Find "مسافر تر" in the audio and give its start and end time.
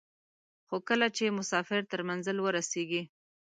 1.39-1.99